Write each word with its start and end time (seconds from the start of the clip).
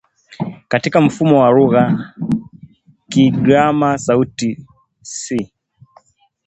Katika 0.67 1.01
mfumo 1.01 1.41
wa 1.41 1.49
lugha 1.51 1.79
ya 1.81 2.13
Kigiriama 3.09 3.97
sauti 3.97 4.65
"s" 5.01 5.33